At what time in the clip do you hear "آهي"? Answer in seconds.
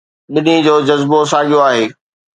1.67-1.85